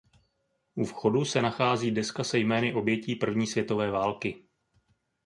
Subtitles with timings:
[0.75, 4.45] U vchodu se nachází deska se jmény obětí první světové války.